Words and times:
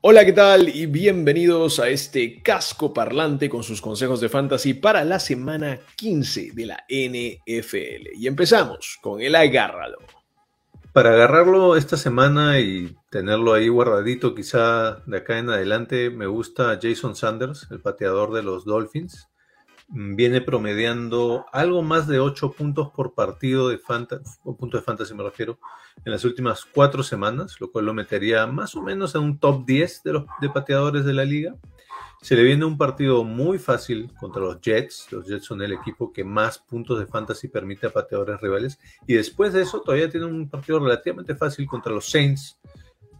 Hola, 0.00 0.24
¿qué 0.24 0.32
tal? 0.32 0.68
Y 0.68 0.86
bienvenidos 0.86 1.80
a 1.80 1.88
este 1.88 2.40
casco 2.40 2.94
parlante 2.94 3.48
con 3.48 3.64
sus 3.64 3.80
consejos 3.80 4.20
de 4.20 4.28
fantasy 4.28 4.74
para 4.74 5.02
la 5.02 5.18
semana 5.18 5.80
15 5.96 6.52
de 6.54 6.66
la 6.66 6.84
NFL. 6.88 8.10
Y 8.14 8.28
empezamos 8.28 8.96
con 9.02 9.20
el 9.20 9.34
agárralo. 9.34 9.98
Para 10.92 11.14
agarrarlo 11.14 11.74
esta 11.74 11.96
semana 11.96 12.60
y 12.60 12.96
tenerlo 13.10 13.54
ahí 13.54 13.66
guardadito, 13.66 14.36
quizá 14.36 15.02
de 15.04 15.16
acá 15.16 15.36
en 15.38 15.50
adelante, 15.50 16.10
me 16.10 16.28
gusta 16.28 16.78
Jason 16.80 17.16
Sanders, 17.16 17.66
el 17.72 17.80
pateador 17.80 18.32
de 18.32 18.44
los 18.44 18.64
Dolphins. 18.64 19.28
Mm, 19.88 20.16
Viene 20.16 20.40
promediando 20.40 21.46
algo 21.52 21.82
más 21.82 22.06
de 22.06 22.20
8 22.20 22.52
puntos 22.52 22.90
por 22.90 23.14
partido 23.14 23.68
de 23.68 23.78
fantasy, 23.78 24.38
puntos 24.42 24.80
de 24.80 24.84
fantasy 24.84 25.14
me 25.14 25.22
refiero, 25.22 25.58
en 26.04 26.12
las 26.12 26.24
últimas 26.24 26.64
4 26.64 27.02
semanas, 27.02 27.56
lo 27.60 27.70
cual 27.72 27.86
lo 27.86 27.94
metería 27.94 28.46
más 28.46 28.74
o 28.76 28.82
menos 28.82 29.14
en 29.14 29.22
un 29.22 29.38
top 29.38 29.64
10 29.64 30.02
de 30.02 30.12
los 30.12 30.24
de 30.40 30.50
pateadores 30.50 31.04
de 31.04 31.14
la 31.14 31.24
liga. 31.24 31.54
Se 32.20 32.34
le 32.34 32.42
viene 32.42 32.64
un 32.64 32.76
partido 32.76 33.22
muy 33.22 33.58
fácil 33.58 34.12
contra 34.18 34.42
los 34.42 34.60
Jets. 34.60 35.06
Los 35.12 35.26
Jets 35.28 35.44
son 35.44 35.62
el 35.62 35.72
equipo 35.72 36.12
que 36.12 36.24
más 36.24 36.58
puntos 36.58 36.98
de 36.98 37.06
fantasy 37.06 37.46
permite 37.46 37.86
a 37.86 37.92
pateadores 37.92 38.40
rivales. 38.40 38.80
Y 39.06 39.14
después 39.14 39.52
de 39.52 39.62
eso 39.62 39.80
todavía 39.82 40.10
tiene 40.10 40.26
un 40.26 40.50
partido 40.50 40.80
relativamente 40.80 41.36
fácil 41.36 41.64
contra 41.68 41.92
los 41.92 42.10
Saints, 42.10 42.58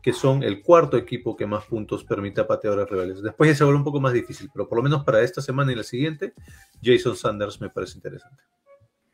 que 0.08 0.14
son 0.14 0.42
el 0.42 0.62
cuarto 0.62 0.96
equipo 0.96 1.36
que 1.36 1.44
más 1.44 1.66
puntos 1.66 2.02
permite 2.02 2.40
a 2.40 2.46
pateadores 2.46 2.88
rivales. 2.88 3.20
Después 3.20 3.50
ya 3.50 3.54
se 3.54 3.64
vuelve 3.64 3.80
un 3.80 3.84
poco 3.84 4.00
más 4.00 4.14
difícil, 4.14 4.48
pero 4.50 4.66
por 4.66 4.78
lo 4.78 4.82
menos 4.82 5.04
para 5.04 5.20
esta 5.20 5.42
semana 5.42 5.70
y 5.70 5.74
la 5.74 5.82
siguiente, 5.82 6.32
Jason 6.82 7.14
Sanders 7.14 7.60
me 7.60 7.68
parece 7.68 7.98
interesante. 7.98 8.42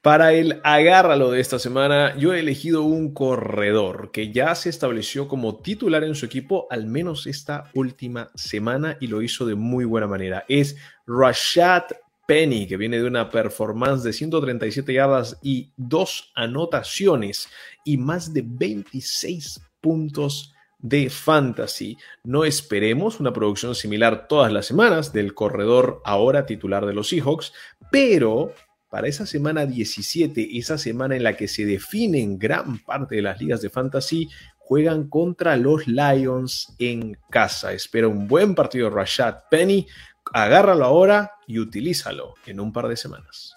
Para 0.03 0.35
el 0.35 0.61
agárralo 0.63 1.33
de 1.33 1.41
esta 1.41 1.59
semana, 1.59 2.17
yo 2.17 2.33
he 2.33 2.39
elegido 2.39 2.85
un 2.85 3.13
corredor 3.13 4.13
que 4.13 4.31
ya 4.31 4.55
se 4.55 4.69
estableció 4.69 5.27
como 5.27 5.57
titular 5.57 6.05
en 6.05 6.15
su 6.15 6.27
equipo 6.27 6.69
al 6.71 6.87
menos 6.87 7.27
esta 7.27 7.73
última 7.75 8.31
semana 8.37 8.97
y 9.01 9.09
lo 9.09 9.21
hizo 9.21 9.47
de 9.47 9.57
muy 9.57 9.85
buena 9.85 10.07
manera. 10.07 10.45
Es 10.49 10.77
Rashad 11.09 11.87
Penny, 12.29 12.69
que 12.69 12.77
viene 12.77 13.01
de 13.01 13.09
una 13.09 13.31
performance 13.31 14.05
de 14.05 14.13
137 14.13 14.93
yardas 14.93 15.41
y 15.43 15.73
dos 15.77 16.31
anotaciones 16.37 17.49
y 17.85 17.97
más 17.97 18.33
de 18.33 18.45
26 18.47 19.61
puntos 19.81 20.54
de 20.85 21.09
fantasy. 21.09 21.97
No 22.25 22.45
esperemos 22.45 23.19
una 23.19 23.33
producción 23.33 23.75
similar 23.75 24.29
todas 24.29 24.53
las 24.53 24.67
semanas 24.67 25.15
del 25.15 25.33
corredor 25.33 26.03
ahora 26.05 26.45
titular 26.45 26.85
de 26.85 26.93
los 26.93 27.09
Seahawks, 27.09 27.55
pero 27.91 28.53
para 28.91 29.09
esa 29.09 29.25
semana 29.25 29.65
17, 29.65 30.59
esa 30.59 30.77
semana 30.77 31.17
en 31.17 31.23
la 31.23 31.39
que 31.39 31.49
se 31.49 31.65
definen 31.65 32.39
gran 32.39 32.79
parte 32.85 33.17
de 33.17 33.23
las 33.23 33.41
ligas 33.41 33.63
de 33.63 33.71
fantasy, 33.71 34.29
juegan 34.59 35.09
contra 35.09 35.57
los 35.57 35.89
Lions 35.89 36.75
en 36.79 37.17
casa. 37.31 37.73
Espera 37.73 38.07
un 38.07 38.29
buen 38.29 38.55
partido 38.55 38.91
Rashad 38.91 39.37
Penny. 39.51 39.87
Agárralo 40.35 40.85
ahora 40.85 41.33
y 41.47 41.61
utilízalo 41.61 42.35
en 42.45 42.61
un 42.61 42.75
par 42.75 42.89
de 42.89 42.97
semanas. 42.99 43.57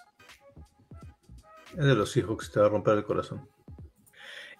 Es 1.76 1.84
de 1.84 1.94
los 1.94 2.10
Seahawks, 2.10 2.50
te 2.50 2.60
va 2.60 2.66
a 2.66 2.70
romper 2.70 2.96
el 2.96 3.04
corazón. 3.04 3.46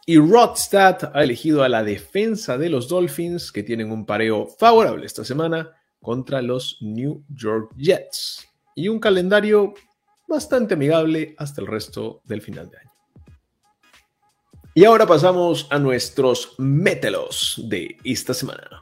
Y 0.08 0.16
Rodstad 0.16 1.12
ha 1.12 1.22
elegido 1.22 1.62
a 1.62 1.68
la 1.68 1.84
defensa 1.84 2.56
de 2.56 2.70
los 2.70 2.88
Dolphins, 2.88 3.52
que 3.52 3.62
tienen 3.62 3.92
un 3.92 4.06
pareo 4.06 4.46
favorable 4.46 5.04
esta 5.04 5.22
semana 5.22 5.70
contra 6.00 6.40
los 6.40 6.78
New 6.80 7.26
York 7.28 7.74
Jets. 7.76 8.48
Y 8.74 8.88
un 8.88 9.00
calendario 9.00 9.74
bastante 10.26 10.72
amigable 10.72 11.34
hasta 11.36 11.60
el 11.60 11.66
resto 11.66 12.22
del 12.24 12.40
final 12.40 12.70
de 12.70 12.78
año. 12.78 12.90
Y 14.72 14.86
ahora 14.86 15.06
pasamos 15.06 15.66
a 15.68 15.78
nuestros 15.78 16.54
mételos 16.56 17.62
de 17.68 17.98
esta 18.02 18.32
semana. 18.32 18.80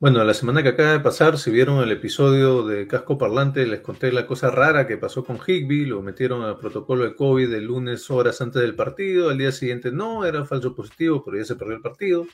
Bueno, 0.00 0.22
la 0.22 0.32
semana 0.32 0.62
que 0.62 0.68
acaba 0.68 0.92
de 0.92 1.00
pasar, 1.00 1.38
si 1.38 1.50
vieron 1.50 1.82
el 1.82 1.90
episodio 1.90 2.64
de 2.64 2.86
Casco 2.86 3.18
Parlante, 3.18 3.66
les 3.66 3.80
conté 3.80 4.12
la 4.12 4.28
cosa 4.28 4.48
rara 4.48 4.86
que 4.86 4.96
pasó 4.96 5.24
con 5.24 5.40
Higby, 5.44 5.86
lo 5.86 6.02
metieron 6.02 6.44
al 6.44 6.56
protocolo 6.56 7.02
de 7.02 7.16
COVID 7.16 7.52
el 7.52 7.64
lunes 7.64 8.08
horas 8.08 8.40
antes 8.40 8.62
del 8.62 8.76
partido, 8.76 9.28
al 9.28 9.38
día 9.38 9.50
siguiente 9.50 9.90
no, 9.90 10.24
era 10.24 10.46
falso 10.46 10.72
positivo, 10.72 11.24
pero 11.24 11.36
ya 11.38 11.44
se 11.44 11.56
perdió 11.56 11.74
el 11.74 11.82
partido. 11.82 12.28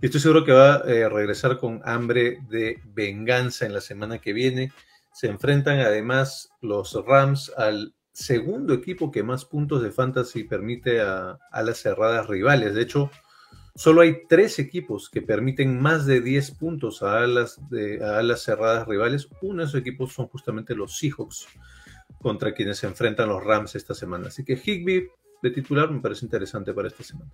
Y 0.00 0.06
estoy 0.06 0.20
seguro 0.20 0.44
que 0.44 0.52
va 0.52 0.76
a 0.76 0.78
eh, 0.86 1.08
regresar 1.08 1.58
con 1.58 1.80
hambre 1.84 2.38
de 2.48 2.80
venganza 2.84 3.66
en 3.66 3.72
la 3.72 3.80
semana 3.80 4.20
que 4.20 4.32
viene. 4.32 4.70
Se 5.12 5.26
enfrentan 5.26 5.80
además 5.80 6.50
los 6.60 6.94
Rams 7.04 7.52
al 7.56 7.92
segundo 8.12 8.72
equipo 8.72 9.10
que 9.10 9.24
más 9.24 9.44
puntos 9.44 9.82
de 9.82 9.90
fantasy 9.90 10.44
permite 10.44 11.00
a, 11.00 11.40
a 11.50 11.62
las 11.62 11.78
cerradas 11.78 12.28
rivales. 12.28 12.72
De 12.72 12.82
hecho, 12.82 13.10
Solo 13.76 14.02
hay 14.02 14.26
tres 14.28 14.60
equipos 14.60 15.10
que 15.10 15.20
permiten 15.20 15.80
más 15.80 16.06
de 16.06 16.20
10 16.20 16.52
puntos 16.52 17.02
a 17.02 17.24
alas, 17.24 17.58
cerradas 18.36 18.86
rivales. 18.86 19.28
Uno 19.42 19.62
de 19.62 19.68
esos 19.68 19.80
equipos 19.80 20.12
son 20.12 20.28
justamente 20.28 20.76
los 20.76 20.96
Seahawks, 20.96 21.48
contra 22.22 22.54
quienes 22.54 22.78
se 22.78 22.86
enfrentan 22.86 23.28
los 23.28 23.42
Rams 23.42 23.74
esta 23.74 23.94
semana. 23.94 24.28
Así 24.28 24.44
que 24.44 24.54
Higby 24.54 25.08
de 25.42 25.50
titular 25.50 25.90
me 25.90 26.00
parece 26.00 26.24
interesante 26.24 26.72
para 26.72 26.88
esta 26.88 27.02
semana. 27.02 27.32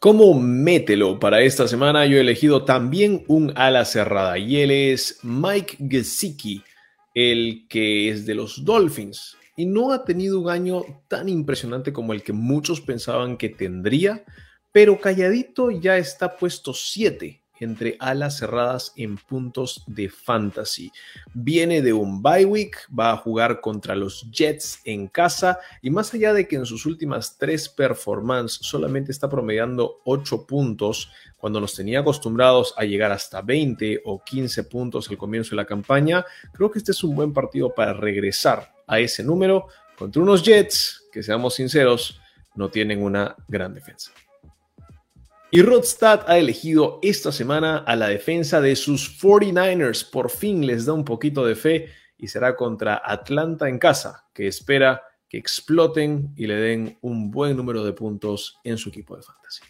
Como 0.00 0.34
mételo 0.34 1.20
para 1.20 1.42
esta 1.42 1.68
semana, 1.68 2.06
yo 2.06 2.16
he 2.16 2.20
elegido 2.20 2.64
también 2.64 3.24
un 3.28 3.52
ala 3.56 3.84
cerrada 3.84 4.38
y 4.38 4.56
él 4.56 4.70
es 4.70 5.20
Mike 5.22 5.78
Gesicki, 5.88 6.62
el 7.14 7.66
que 7.68 8.08
es 8.08 8.26
de 8.26 8.34
los 8.34 8.64
Dolphins 8.64 9.36
y 9.56 9.66
no 9.66 9.92
ha 9.92 10.04
tenido 10.04 10.40
un 10.40 10.50
año 10.50 10.82
tan 11.08 11.28
impresionante 11.28 11.92
como 11.92 12.12
el 12.12 12.22
que 12.22 12.32
muchos 12.32 12.80
pensaban 12.80 13.36
que 13.36 13.48
tendría 13.48 14.24
pero 14.74 15.00
calladito 15.00 15.70
ya 15.70 15.98
está 15.98 16.36
puesto 16.36 16.74
7 16.74 17.40
entre 17.60 17.96
alas 18.00 18.38
cerradas 18.38 18.92
en 18.96 19.16
puntos 19.16 19.84
de 19.86 20.08
fantasy. 20.08 20.90
Viene 21.32 21.80
de 21.80 21.92
un 21.92 22.20
bye 22.20 22.44
week, 22.44 22.76
va 22.92 23.12
a 23.12 23.16
jugar 23.16 23.60
contra 23.60 23.94
los 23.94 24.28
Jets 24.32 24.80
en 24.84 25.06
casa 25.06 25.60
y 25.80 25.90
más 25.90 26.12
allá 26.12 26.32
de 26.32 26.48
que 26.48 26.56
en 26.56 26.66
sus 26.66 26.86
últimas 26.86 27.38
tres 27.38 27.68
performances 27.68 28.58
solamente 28.66 29.12
está 29.12 29.30
promediando 29.30 30.00
8 30.04 30.44
puntos, 30.44 31.08
cuando 31.36 31.60
nos 31.60 31.76
tenía 31.76 32.00
acostumbrados 32.00 32.74
a 32.76 32.84
llegar 32.84 33.12
hasta 33.12 33.42
20 33.42 34.02
o 34.04 34.24
15 34.24 34.64
puntos 34.64 35.08
al 35.08 35.16
comienzo 35.16 35.50
de 35.50 35.56
la 35.56 35.66
campaña, 35.66 36.26
creo 36.52 36.72
que 36.72 36.80
este 36.80 36.90
es 36.90 37.04
un 37.04 37.14
buen 37.14 37.32
partido 37.32 37.72
para 37.72 37.92
regresar 37.92 38.74
a 38.88 38.98
ese 38.98 39.22
número 39.22 39.68
contra 39.96 40.20
unos 40.20 40.42
Jets 40.42 41.04
que, 41.12 41.22
seamos 41.22 41.54
sinceros, 41.54 42.20
no 42.56 42.68
tienen 42.70 43.00
una 43.00 43.36
gran 43.46 43.72
defensa. 43.72 44.10
Y 45.56 45.62
Rodstad 45.62 46.24
ha 46.26 46.36
elegido 46.36 46.98
esta 47.00 47.30
semana 47.30 47.76
a 47.76 47.94
la 47.94 48.08
defensa 48.08 48.60
de 48.60 48.74
sus 48.74 49.22
49ers. 49.22 50.10
Por 50.10 50.28
fin 50.28 50.66
les 50.66 50.84
da 50.84 50.94
un 50.94 51.04
poquito 51.04 51.46
de 51.46 51.54
fe 51.54 51.90
y 52.18 52.26
será 52.26 52.56
contra 52.56 53.00
Atlanta 53.04 53.68
en 53.68 53.78
casa, 53.78 54.26
que 54.34 54.48
espera 54.48 55.04
que 55.28 55.38
exploten 55.38 56.32
y 56.34 56.48
le 56.48 56.56
den 56.56 56.98
un 57.02 57.30
buen 57.30 57.56
número 57.56 57.84
de 57.84 57.92
puntos 57.92 58.58
en 58.64 58.76
su 58.78 58.88
equipo 58.88 59.16
de 59.16 59.22
fantasy. 59.22 59.62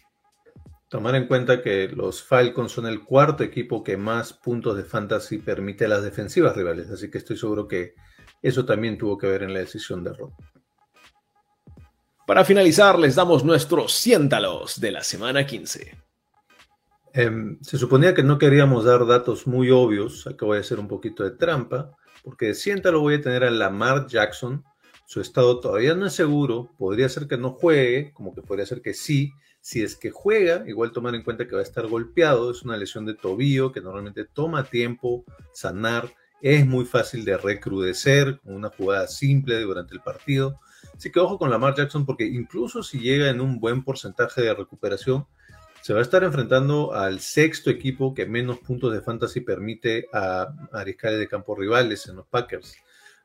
Tomar 0.89 1.13
en 1.13 1.27
cuenta 1.27 1.61
que 1.61 1.87
los 1.89 2.23
Falcons 2.23 2.71
son 2.71 2.87
el 2.87 3.03
cuarto 3.03 3.43
equipo 3.43 3.83
que 3.83 3.95
más 3.95 4.33
puntos 4.33 4.75
de 4.77 4.85
fantasy 4.85 5.37
permite 5.37 5.85
a 5.85 5.89
las 5.89 6.01
defensivas 6.01 6.55
rivales, 6.57 6.89
así 6.89 7.11
que 7.11 7.19
estoy 7.19 7.37
seguro 7.37 7.67
que 7.67 7.93
eso 8.41 8.65
también 8.65 8.97
tuvo 8.97 9.19
que 9.19 9.27
ver 9.27 9.43
en 9.43 9.53
la 9.53 9.59
decisión 9.59 10.03
de 10.03 10.13
Rod. 10.13 10.31
Para 12.25 12.43
finalizar, 12.43 12.97
les 12.97 13.13
damos 13.13 13.43
nuestros 13.43 13.93
siéntalos 13.93 14.79
de 14.79 14.91
la 14.91 15.03
semana 15.03 15.45
15. 15.45 15.95
Eh, 17.13 17.31
se 17.61 17.77
suponía 17.77 18.15
que 18.15 18.23
no 18.23 18.39
queríamos 18.39 18.83
dar 18.83 19.05
datos 19.05 19.45
muy 19.45 19.69
obvios, 19.69 20.25
acá 20.25 20.45
voy 20.45 20.57
a 20.57 20.61
hacer 20.61 20.79
un 20.79 20.87
poquito 20.87 21.23
de 21.23 21.31
trampa, 21.31 21.95
porque 22.23 22.47
de 22.47 22.55
siéntalo 22.55 23.01
voy 23.01 23.15
a 23.15 23.21
tener 23.21 23.43
a 23.43 23.51
Lamar 23.51 24.07
Jackson, 24.07 24.63
su 25.05 25.21
estado 25.21 25.59
todavía 25.59 25.93
no 25.93 26.07
es 26.07 26.13
seguro, 26.13 26.71
podría 26.79 27.07
ser 27.09 27.27
que 27.27 27.37
no 27.37 27.51
juegue, 27.51 28.11
como 28.13 28.33
que 28.33 28.41
podría 28.41 28.65
ser 28.65 28.81
que 28.81 28.95
sí, 28.95 29.31
si 29.61 29.83
es 29.83 29.95
que 29.95 30.09
juega, 30.09 30.63
igual 30.67 30.91
tomar 30.91 31.13
en 31.13 31.23
cuenta 31.23 31.47
que 31.47 31.53
va 31.53 31.61
a 31.61 31.63
estar 31.63 31.85
golpeado, 31.85 32.49
es 32.49 32.63
una 32.63 32.75
lesión 32.75 33.05
de 33.05 33.13
tobillo 33.13 33.71
que 33.71 33.81
normalmente 33.81 34.25
toma 34.25 34.63
tiempo 34.63 35.23
sanar, 35.53 36.11
es 36.41 36.65
muy 36.65 36.85
fácil 36.85 37.23
de 37.23 37.37
recrudecer 37.37 38.39
con 38.41 38.55
una 38.55 38.69
jugada 38.69 39.07
simple 39.07 39.59
durante 39.61 39.93
el 39.93 40.01
partido. 40.01 40.59
Así 40.95 41.11
que 41.11 41.19
ojo 41.19 41.37
con 41.37 41.49
Lamar 41.49 41.75
Jackson 41.75 42.05
porque 42.05 42.25
incluso 42.25 42.81
si 42.83 42.99
llega 42.99 43.29
en 43.29 43.41
un 43.41 43.59
buen 43.59 43.83
porcentaje 43.83 44.41
de 44.41 44.53
recuperación, 44.53 45.27
se 45.81 45.93
va 45.93 45.99
a 45.99 46.01
estar 46.01 46.23
enfrentando 46.23 46.93
al 46.93 47.19
sexto 47.19 47.69
equipo 47.69 48.13
que 48.13 48.25
menos 48.25 48.59
puntos 48.59 48.91
de 48.91 49.01
fantasy 49.01 49.41
permite 49.41 50.07
a 50.13 50.47
mariscales 50.71 51.19
de 51.19 51.27
campo 51.27 51.55
rivales 51.55 52.07
en 52.07 52.15
los 52.15 52.25
Packers. 52.25 52.75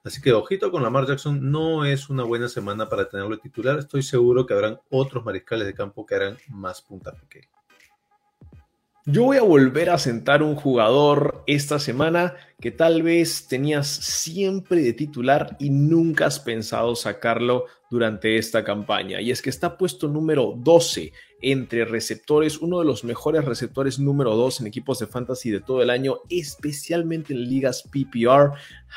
Así 0.02 0.20
que 0.20 0.32
ojito 0.32 0.70
con 0.70 0.82
Lamar 0.82 1.06
Jackson, 1.06 1.50
no 1.50 1.84
es 1.84 2.08
una 2.10 2.24
buena 2.24 2.48
semana 2.48 2.88
para 2.88 3.08
tenerlo 3.08 3.38
titular. 3.38 3.78
Estoy 3.78 4.02
seguro 4.02 4.46
que 4.46 4.54
habrán 4.54 4.80
otros 4.88 5.24
mariscales 5.24 5.66
de 5.66 5.74
campo 5.74 6.06
que 6.06 6.14
harán 6.14 6.38
más 6.48 6.82
punta 6.82 7.14
que 7.28 7.48
yo 9.06 9.24
voy 9.24 9.38
a 9.38 9.42
volver 9.42 9.88
a 9.88 9.98
sentar 9.98 10.42
un 10.42 10.54
jugador 10.54 11.42
esta 11.46 11.78
semana 11.78 12.34
que 12.60 12.70
tal 12.70 13.02
vez 13.02 13.48
tenías 13.48 13.86
siempre 13.88 14.82
de 14.82 14.92
titular 14.92 15.56
y 15.58 15.70
nunca 15.70 16.26
has 16.26 16.38
pensado 16.38 16.94
sacarlo 16.94 17.64
durante 17.90 18.36
esta 18.36 18.62
campaña. 18.62 19.20
Y 19.20 19.30
es 19.30 19.40
que 19.40 19.48
está 19.48 19.78
puesto 19.78 20.06
número 20.06 20.54
12 20.56 21.12
entre 21.40 21.86
receptores, 21.86 22.58
uno 22.58 22.80
de 22.80 22.84
los 22.84 23.02
mejores 23.02 23.46
receptores 23.46 23.98
número 23.98 24.36
2 24.36 24.60
en 24.60 24.66
equipos 24.66 24.98
de 24.98 25.06
fantasy 25.06 25.50
de 25.50 25.60
todo 25.60 25.82
el 25.82 25.88
año, 25.88 26.18
especialmente 26.28 27.32
en 27.32 27.48
ligas 27.48 27.82
PPR, 27.90 28.52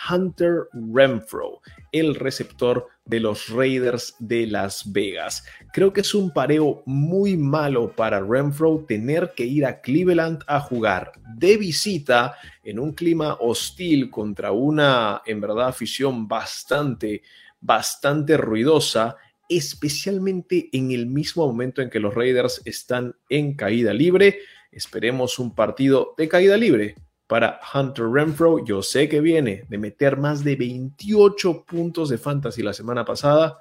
Hunter 0.10 0.68
Renfro, 0.94 1.62
el 1.94 2.16
receptor 2.16 2.88
de 3.06 3.20
los 3.20 3.50
Raiders 3.50 4.16
de 4.20 4.48
Las 4.48 4.92
Vegas. 4.92 5.46
Creo 5.74 5.92
que 5.92 6.02
es 6.02 6.14
un 6.14 6.32
pareo 6.32 6.84
muy 6.86 7.36
malo 7.38 7.94
para 7.96 8.22
Renfro 8.22 8.86
tener 8.88 9.34
que 9.36 9.46
ir 9.46 9.66
a 9.66 9.82
Cleveland 9.82 10.44
a 10.48 10.60
jugar 10.60 11.12
de 11.36 11.58
visita 11.58 12.36
en 12.64 12.80
un 12.80 12.94
clima 12.94 13.38
hostil 13.40 14.10
contra 14.10 14.52
una, 14.52 15.22
en 15.26 15.42
verdad, 15.42 15.68
afición 15.68 16.28
bastante, 16.28 17.22
bastante 17.60 18.38
ruidosa 18.38 19.18
especialmente 19.50 20.70
en 20.72 20.92
el 20.92 21.06
mismo 21.06 21.46
momento 21.46 21.82
en 21.82 21.90
que 21.90 22.00
los 22.00 22.16
Raiders 22.16 22.62
están 22.66 23.16
en 23.30 23.56
caída 23.56 23.94
libre. 23.94 24.40
Esperemos 24.72 25.38
un 25.38 25.54
partido 25.54 26.16
de 26.18 26.28
caída 26.28 26.58
libre 26.58 26.96
para 27.34 27.60
Hunter 27.74 28.06
Renfro. 28.06 28.64
Yo 28.64 28.84
sé 28.84 29.10
que 29.10 29.20
viene 29.20 29.64
de 29.68 29.80
meter 29.80 30.18
más 30.18 30.44
de 30.44 30.56
28 30.56 31.66
puntos 31.66 32.10
de 32.10 32.20
fantasy 32.20 32.62
la 32.62 32.74
semana 32.74 33.04
pasada, 33.04 33.58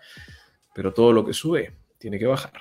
pero 0.74 0.92
todo 0.92 1.10
lo 1.10 1.24
que 1.24 1.32
sube 1.32 1.72
tiene 1.96 2.19
que 2.19 2.26
bajar. 2.26 2.52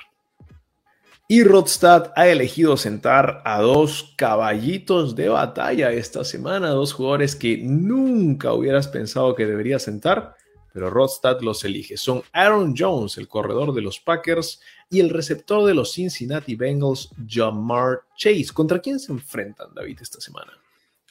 Y 1.27 1.43
Rodstad 1.43 2.13
ha 2.15 2.29
elegido 2.29 2.77
sentar 2.77 3.41
a 3.43 3.59
dos 3.59 4.13
caballitos 4.15 5.13
de 5.13 5.27
batalla 5.27 5.91
esta 5.91 6.23
semana, 6.23 6.69
dos 6.69 6.93
jugadores 6.93 7.35
que 7.35 7.57
nunca 7.57 8.53
hubieras 8.53 8.87
pensado 8.87 9.35
que 9.35 9.45
debería 9.45 9.79
sentar 9.79 10.37
pero 10.73 10.89
Rodstad 10.89 11.41
los 11.41 11.65
elige. 11.65 11.97
Son 11.97 12.23
Aaron 12.31 12.73
Jones, 12.77 13.17
el 13.17 13.27
corredor 13.27 13.73
de 13.73 13.81
los 13.81 13.99
Packers, 13.99 14.61
y 14.89 15.01
el 15.01 15.09
receptor 15.09 15.65
de 15.65 15.73
los 15.73 15.91
Cincinnati 15.91 16.55
Bengals, 16.55 17.09
Jamar 17.27 18.03
Chase. 18.15 18.47
¿Contra 18.53 18.79
quién 18.79 18.97
se 18.97 19.11
enfrentan, 19.11 19.73
David, 19.75 19.99
esta 20.01 20.21
semana? 20.21 20.53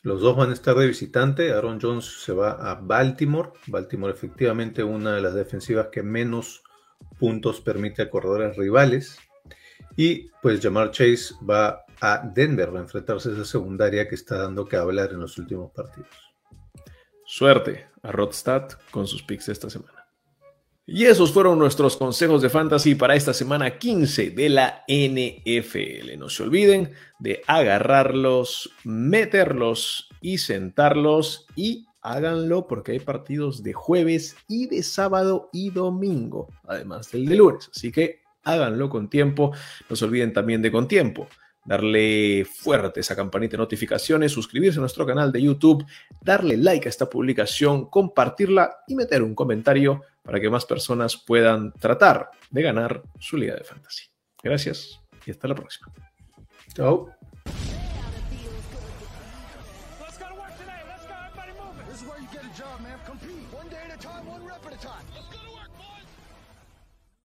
Los 0.03 0.23
dos 0.23 0.37
van 0.37 0.51
a 0.51 0.55
estar 0.55 0.77
de 0.77 0.87
visitante. 0.87 1.53
Aaron 1.53 1.79
Jones 1.81 2.05
se 2.05 2.33
va 2.33 2.53
a 2.53 2.75
Baltimore. 2.75 3.51
Baltimore 3.67 4.13
efectivamente 4.13 4.83
una 4.83 5.15
de 5.15 5.21
las 5.21 5.35
defensivas 5.35 5.89
que 5.93 6.03
menos 6.03 6.63
puntos 7.19 7.61
permite 7.61 8.03
a 8.03 8.11
corredores 8.11 8.57
rivales. 8.57 9.19
Y 9.97 10.31
pues 10.41 10.61
Jamar 10.63 10.91
Chase 10.91 11.35
va 11.49 11.85
a 12.01 12.23
Denver 12.35 12.71
a 12.75 12.81
enfrentarse 12.81 13.29
a 13.29 13.33
esa 13.33 13.45
secundaria 13.45 14.09
que 14.09 14.15
está 14.15 14.39
dando 14.39 14.65
que 14.65 14.77
hablar 14.77 15.11
en 15.13 15.21
los 15.21 15.37
últimos 15.37 15.71
partidos. 15.73 16.09
Suerte 17.27 17.89
a 18.03 18.11
Rodstad 18.11 18.71
con 18.91 19.07
sus 19.07 19.23
picks 19.23 19.51
esta 19.51 19.69
semana. 19.69 20.00
Y 20.87 21.05
esos 21.05 21.33
fueron 21.33 21.59
nuestros 21.59 21.97
consejos 21.97 22.43
de 22.43 22.51
fantasy 22.51 22.95
para 22.95 23.15
esta 23.15 23.33
semana 23.33 23.79
15 23.79 24.31
de 24.31 24.49
la 24.49 24.85
NFL. 24.89 26.19
No 26.19 26.29
se 26.29 26.43
olviden 26.43 26.93
de 27.21 27.43
agarrarlos, 27.47 28.71
meterlos 28.85 30.09
y 30.21 30.39
sentarlos 30.39 31.47
y 31.55 31.87
háganlo 32.03 32.67
porque 32.67 32.93
hay 32.93 33.01
partidos 33.01 33.63
de 33.63 33.73
jueves 33.73 34.37
y 34.49 34.67
de 34.67 34.83
sábado 34.83 35.49
y 35.53 35.71
domingo, 35.71 36.49
además 36.67 37.11
del 37.13 37.27
de 37.27 37.37
lunes. 37.37 37.71
Así 37.75 37.93
que 37.93 38.23
háganlo 38.43 38.89
con 38.89 39.09
tiempo. 39.09 39.53
No 39.89 39.95
se 39.95 40.05
olviden 40.05 40.33
también 40.33 40.61
de 40.61 40.73
con 40.73 40.89
tiempo 40.89 41.29
darle 41.65 42.45
fuerte 42.45 43.01
esa 43.01 43.17
campanita 43.17 43.53
de 43.53 43.59
notificaciones, 43.59 44.33
suscribirse 44.33 44.79
a 44.79 44.81
nuestro 44.81 45.07
canal 45.07 45.31
de 45.33 45.43
YouTube, 45.43 45.85
darle 46.21 46.57
like 46.57 46.89
a 46.89 46.91
esta 46.91 47.09
publicación, 47.09 47.87
compartirla 47.87 48.79
y 48.87 48.95
meter 48.95 49.23
un 49.23 49.35
comentario 49.35 50.03
para 50.23 50.41
que 50.41 50.51
más 50.51 50.65
personas 50.65 51.17
puedan 51.17 51.73
tratar 51.73 52.31
de 52.51 52.63
ganar 52.63 53.03
su 53.19 53.37
liga 53.37 53.55
de 53.55 53.65
fantasy. 53.65 54.05
Gracias 54.43 55.01
y 55.27 55.31
hasta 55.31 55.49
la 55.49 55.55
próxima. 55.55 55.93
Chao. 56.75 57.20